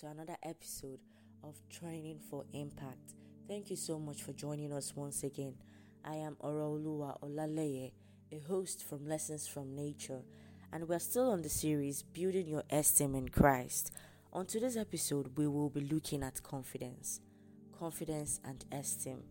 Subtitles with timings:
[0.00, 1.00] to another episode
[1.44, 3.14] of Training for Impact.
[3.46, 5.54] Thank you so much for joining us once again.
[6.02, 7.92] I am Oraoluwa Olaleye,
[8.32, 10.22] a host from Lessons from Nature,
[10.72, 13.92] and we're still on the series Building Your Esteem in Christ.
[14.32, 17.20] On today's episode, we will be looking at confidence.
[17.78, 19.22] Confidence and esteem.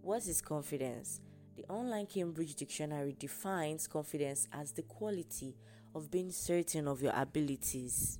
[0.00, 1.20] What is confidence?
[1.54, 5.54] The online Cambridge Dictionary defines confidence as the quality
[5.94, 8.18] of being certain of your abilities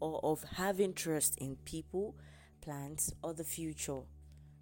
[0.00, 2.14] or of having trust in people,
[2.60, 4.00] plans, or the future.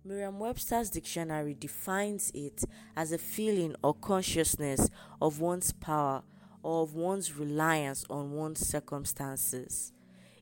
[0.05, 2.63] Merriam Webster's dictionary defines it
[2.97, 4.89] as a feeling or consciousness
[5.21, 6.23] of one's power
[6.63, 9.93] or of one's reliance on one's circumstances.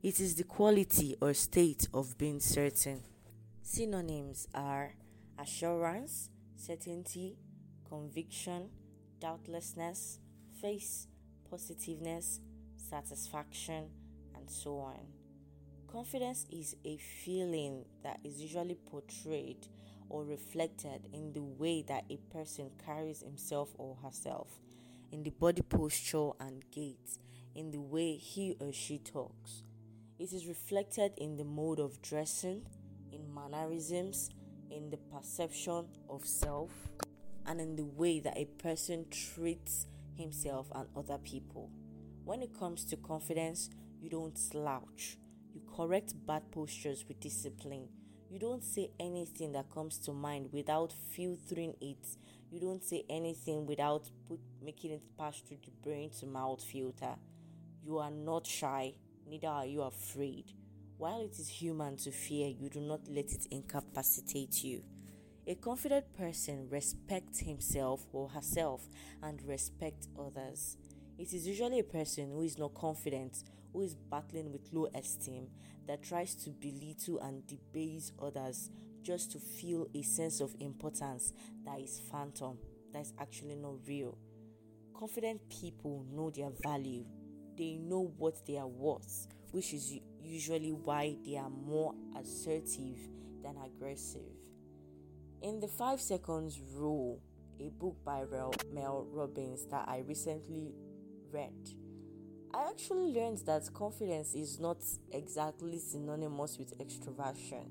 [0.03, 3.01] It is the quality or state of being certain.
[3.63, 4.95] Synonyms are
[5.39, 7.39] assurance, certainty,
[7.89, 8.69] conviction,
[9.19, 10.19] doubtlessness,
[10.61, 11.07] faith,
[11.49, 12.41] positiveness,
[12.77, 13.89] satisfaction,
[14.45, 15.01] and so on.
[15.91, 19.69] Confidence is a feeling that is usually portrayed
[20.11, 24.61] or reflected in the way that a person carries himself or herself,
[25.13, 27.19] in the body posture and gait,
[27.55, 29.63] in the way he or she talks.
[30.19, 32.67] It is reflected in the mode of dressing,
[33.13, 34.29] in mannerisms,
[34.71, 36.71] in the perception of self,
[37.47, 41.71] and in the way that a person treats himself and other people.
[42.25, 43.71] When it comes to confidence,
[44.05, 45.17] you don't slouch.
[45.55, 47.89] You correct bad postures with discipline.
[48.31, 52.07] You don't say anything that comes to mind without filtering it.
[52.51, 57.15] You don't say anything without put, making it pass through the brain to mouth filter.
[57.83, 58.93] You are not shy,
[59.27, 60.53] neither are you afraid.
[60.99, 64.83] While it is human to fear, you do not let it incapacitate you.
[65.47, 68.83] A confident person respects himself or herself
[69.23, 70.77] and respects others.
[71.19, 73.45] It is usually a person who is not confident,
[73.75, 75.49] who is battling with low esteem,
[75.87, 78.71] that tries to belittle and debase others
[79.03, 81.35] just to feel a sense of importance
[81.67, 82.57] that is phantom,
[82.95, 84.17] that is actually not real.
[84.99, 87.05] Confident people know their value,
[87.59, 92.99] they know what they are worth, which is usually why they are more assertive
[93.43, 94.23] than aggressive.
[95.43, 97.21] In the 5 seconds rule,
[97.61, 98.25] a book by
[98.73, 100.73] Mel Robbins that I recently
[101.31, 101.53] read,
[102.55, 104.77] I actually learned that confidence is not
[105.11, 107.67] exactly synonymous with extroversion.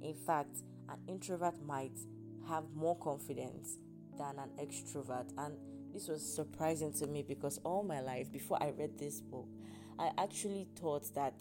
[0.00, 1.98] In fact, an introvert might
[2.48, 3.78] have more confidence
[4.16, 5.56] than an extrovert, and
[5.92, 9.48] this was surprising to me because all my life before I read this book,
[9.98, 11.34] I actually thought that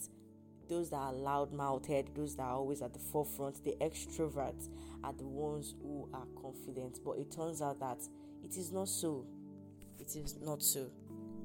[0.68, 4.69] those that are loud mouthed, those that are always at the forefront, the extroverts
[5.03, 7.00] are the ones who are confident.
[7.06, 8.00] But it turns out that
[8.44, 9.28] it is not so.
[10.00, 10.90] It is not so.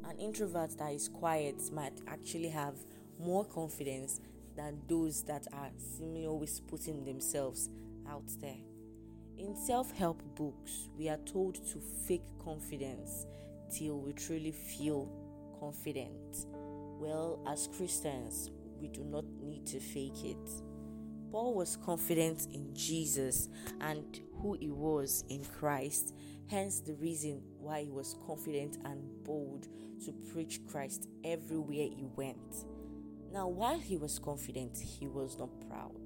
[0.08, 2.74] An introvert that is quiet might actually have
[3.18, 4.20] more confidence
[4.56, 7.70] than those that are seemingly always putting themselves
[8.08, 8.58] out there.
[9.38, 13.26] In self help books, we are told to fake confidence
[13.74, 15.08] till we truly feel
[15.58, 16.46] confident.
[17.00, 20.50] Well, as Christians, we do not need to fake it.
[21.32, 23.48] Paul was confident in Jesus
[23.80, 26.14] and who he was in Christ,
[26.50, 29.66] hence the reason why he was confident and bold
[30.04, 32.66] to preach Christ everywhere he went.
[33.32, 35.96] Now, while he was confident, he was not proud.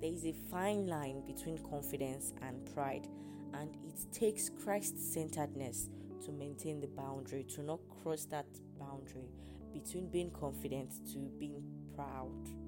[0.00, 3.06] There is a fine line between confidence and pride,
[3.52, 5.90] and it takes Christ centeredness
[6.24, 8.46] to maintain the boundary, to not cross that
[8.80, 9.28] boundary
[9.74, 11.62] between being confident to being
[11.94, 12.61] proud.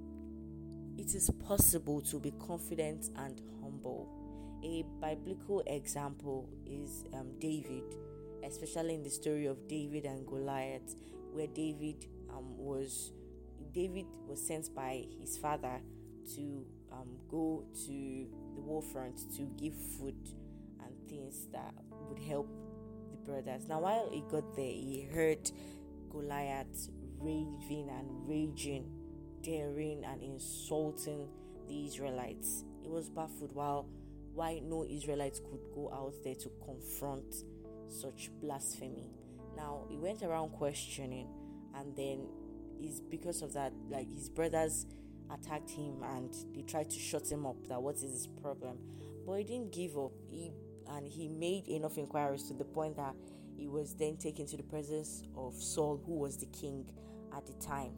[0.97, 4.09] It is possible to be confident and humble.
[4.63, 7.83] A biblical example is um, David,
[8.45, 10.95] especially in the story of David and Goliath,
[11.33, 13.13] where David um, was
[13.73, 15.81] David was sent by his father
[16.37, 20.17] to um, go to the war front to give food
[20.81, 21.75] and things that
[22.09, 22.49] would help
[23.11, 23.67] the brothers.
[23.69, 25.51] Now, while he got there, he heard
[26.09, 26.89] Goliath
[27.19, 28.89] raving and raging
[29.45, 31.29] daring and insulting
[31.69, 32.65] the Israelites.
[32.83, 33.87] He was baffled while
[34.33, 37.33] why no Israelites could go out there to confront
[37.89, 39.07] such blasphemy.
[39.57, 41.29] Now he went around questioning,
[41.77, 42.27] and then
[42.83, 44.87] is because of that, like his brothers
[45.31, 47.57] attacked him and they tried to shut him up.
[47.69, 48.79] That what is his problem?
[49.27, 50.13] But he didn't give up.
[50.29, 50.53] He
[50.91, 53.15] and he made enough inquiries to the point that
[53.57, 56.91] he was then taken to the presence of Saul, who was the king
[57.35, 57.93] at the time.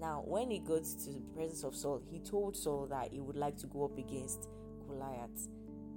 [0.00, 3.36] Now, when he got to the presence of Saul, he told Saul that he would
[3.36, 4.48] like to go up against
[4.86, 5.48] Goliath.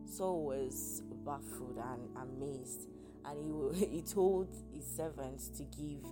[0.05, 2.87] Saul was baffled and amazed,
[3.25, 6.03] and he, he told his servants to give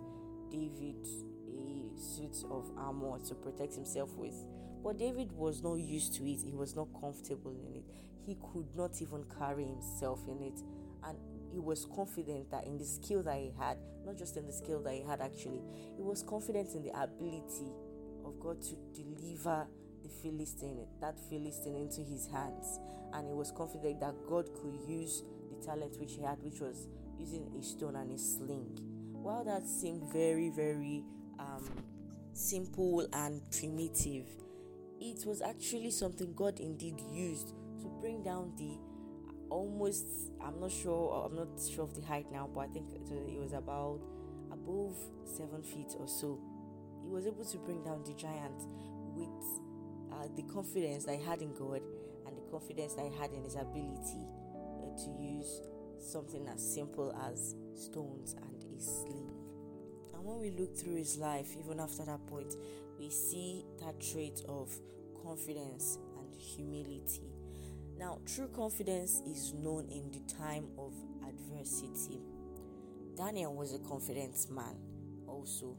[0.52, 1.08] David
[1.48, 4.36] a suit of armor to protect himself with.
[4.84, 7.84] But David was not used to it, he was not comfortable in it.
[8.26, 10.62] He could not even carry himself in it.
[11.58, 14.80] He was confident that in the skill that he had, not just in the skill
[14.84, 15.64] that he had actually,
[15.96, 17.74] he was confident in the ability
[18.24, 19.66] of God to deliver
[20.04, 22.78] the Philistine, that Philistine into his hands.
[23.12, 26.88] And he was confident that God could use the talent which he had, which was
[27.18, 28.78] using a stone and a sling.
[29.14, 31.04] While that seemed very, very
[31.40, 31.68] um,
[32.34, 34.28] simple and primitive,
[35.02, 38.78] it was actually something God indeed used to bring down the
[39.50, 40.06] almost
[40.42, 43.54] i'm not sure i'm not sure of the height now but i think it was
[43.54, 44.00] about
[44.68, 44.96] above
[45.26, 46.40] seven feet or so.
[47.04, 48.64] He was able to bring down the giant
[49.16, 49.62] with
[50.12, 51.82] uh, the confidence that he had in god
[52.26, 55.62] and the confidence that he had in his ability uh, to use
[56.00, 59.30] something as simple as stones and a sling
[60.14, 62.56] and when we look through his life even after that point
[63.00, 64.70] we see that trait of
[65.24, 67.37] confidence and humility
[68.00, 70.94] now, true confidence is known in the time of
[71.28, 72.22] adversity.
[73.16, 74.76] Daniel was a confident man,
[75.28, 75.76] also.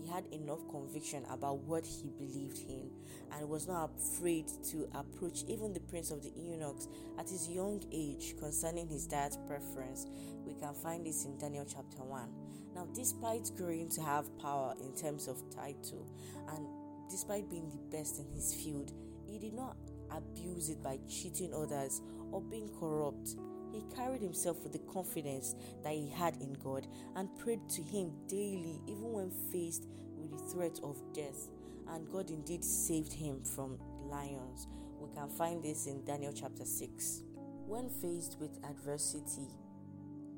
[0.00, 2.90] He had enough conviction about what he believed in
[3.32, 6.86] and was not afraid to approach even the prince of the eunuchs
[7.18, 10.06] at his young age concerning his dad's preference.
[10.44, 12.28] We can find this in Daniel chapter 1.
[12.76, 16.06] Now, despite growing to have power in terms of title
[16.50, 16.66] and
[17.10, 18.92] despite being the best in his field,
[19.26, 19.76] he did not
[20.10, 23.36] abuse it by cheating others or being corrupt.
[23.72, 28.12] He carried himself with the confidence that he had in God and prayed to Him
[28.26, 29.86] daily, even when faced
[30.16, 31.48] with the threat of death.
[31.88, 34.66] And God indeed saved him from lions.
[34.98, 37.22] We can find this in Daniel chapter 6.
[37.66, 39.48] When faced with adversity,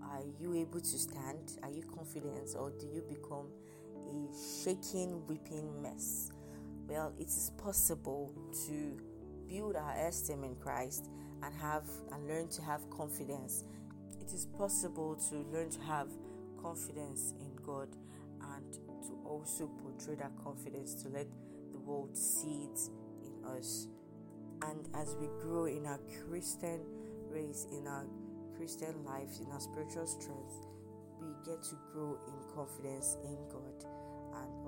[0.03, 1.59] are you able to stand?
[1.63, 2.51] Are you confident?
[2.59, 3.47] Or do you become
[4.09, 6.31] a shaking, weeping mess?
[6.87, 8.35] Well, it is possible
[8.67, 9.01] to
[9.49, 11.11] build our esteem in Christ
[11.43, 13.65] and have and learn to have confidence.
[14.21, 16.09] It is possible to learn to have
[16.61, 17.89] confidence in God
[18.41, 21.27] and to also portray that confidence to let
[21.73, 22.81] the world see it
[23.25, 23.89] in us.
[24.63, 26.81] And as we grow in our Christian
[27.31, 28.07] race, in our
[28.57, 30.67] Christian lives, in our spiritual strength,
[31.21, 33.98] we get to grow in confidence in God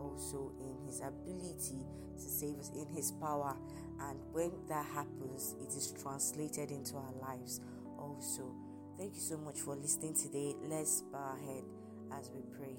[0.01, 1.85] also in His ability
[2.17, 3.57] to save us, in His power.
[4.01, 7.61] And when that happens, it is translated into our lives
[7.99, 8.55] also.
[8.97, 10.55] Thank you so much for listening today.
[10.63, 11.65] Let's bow our head
[12.13, 12.77] as we pray.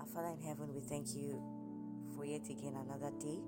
[0.00, 1.42] Our Father in heaven, we thank you
[2.16, 3.38] for yet again another day.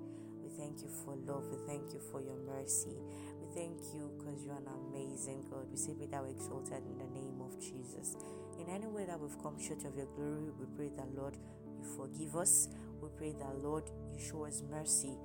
[0.43, 1.43] We thank you for love.
[1.51, 2.95] We thank you for your mercy.
[3.41, 5.67] We thank you because you're an amazing God.
[5.69, 8.15] We say, Be thou exalted in the name of Jesus.
[8.59, 11.83] In any way that we've come short of your glory, we pray that, Lord, you
[11.95, 12.69] forgive us.
[13.01, 15.17] We pray that, Lord, you show us mercy.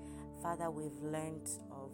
[0.42, 1.90] Father, we've learned of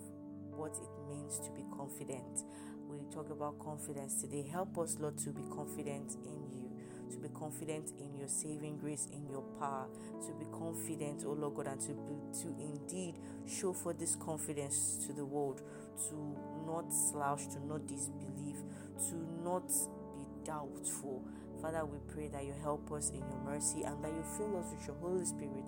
[0.50, 2.42] what it means to be confident.
[2.88, 4.42] We talk about confidence today.
[4.50, 6.70] Help us, Lord, to be confident in you,
[7.12, 9.86] to be confident in your saving grace, in your power,
[10.26, 13.14] to be confident, oh Lord God, and to be, to indeed
[13.46, 15.62] show for this confidence to the world,
[16.08, 16.36] to
[16.66, 18.62] not slouch, to not disbelieve,
[19.10, 21.22] to not be doubtful
[21.60, 24.70] Father, we pray that you help us in your mercy and that you fill us
[24.70, 25.66] with your Holy Spirit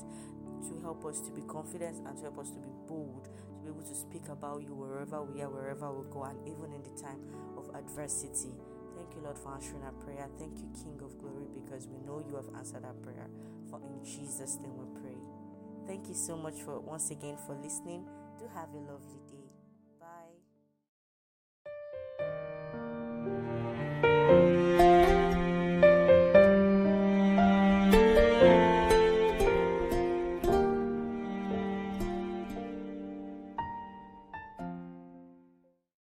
[0.68, 3.68] to help us to be confident and to help us to be bold, to be
[3.68, 6.94] able to speak about you wherever we are, wherever we go, and even in the
[7.00, 7.20] time
[7.56, 8.54] of adversity.
[8.96, 10.28] Thank you, Lord, for answering our prayer.
[10.38, 13.26] Thank you, King of Glory, because we know you have answered our prayer.
[13.68, 15.18] For in Jesus' name we pray.
[15.86, 18.06] Thank you so much for once again for listening.
[18.38, 19.48] Do have a lovely day.